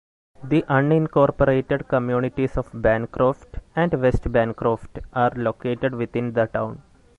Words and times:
The 0.43 0.63
unincorporated 0.63 1.87
communities 1.87 2.57
of 2.57 2.71
Bancroft 2.73 3.59
and 3.75 3.93
West 4.01 4.31
Bancroft 4.31 4.97
are 5.13 5.29
located 5.35 5.93
within 5.93 6.33
the 6.33 6.47
town. 6.47 6.81